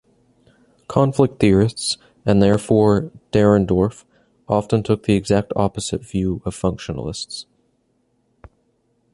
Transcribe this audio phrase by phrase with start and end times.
[0.87, 4.03] Conflict theorists, and therefore Dahrendorf,
[4.49, 7.45] often took the exact opposite view of functionalists.